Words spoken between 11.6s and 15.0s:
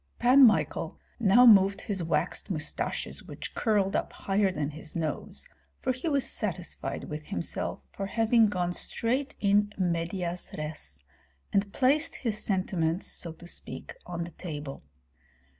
placed his sentiments, so to speak, on the table.